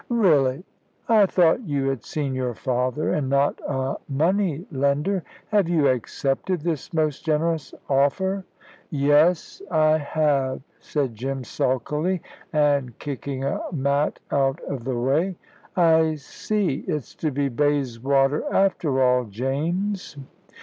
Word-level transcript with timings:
"Really! 0.09 0.63
I 1.07 1.27
thought 1.27 1.61
you 1.61 1.87
had 1.89 2.03
seen 2.03 2.33
your 2.33 2.55
father, 2.55 3.13
and 3.13 3.29
not 3.29 3.61
a 3.67 3.97
money 4.09 4.65
lender. 4.71 5.21
Have 5.49 5.69
you 5.69 5.89
accepted 5.89 6.61
this 6.61 6.91
most 6.91 7.23
generous 7.23 7.75
offer?" 7.87 8.43
"Yes, 8.89 9.61
I 9.69 9.99
have," 9.99 10.63
said 10.79 11.13
Jim, 11.13 11.43
sulkily, 11.43 12.19
and 12.51 12.97
kicking 12.97 13.43
a 13.43 13.59
mat 13.71 14.19
out 14.31 14.59
of 14.61 14.85
the 14.85 14.97
way. 14.97 15.35
"I 15.75 16.15
see. 16.15 16.83
It's 16.87 17.13
to 17.17 17.29
be 17.29 17.47
Bayswater 17.49 18.43
after 18.51 19.03
all, 19.03 19.25
James." 19.25 20.17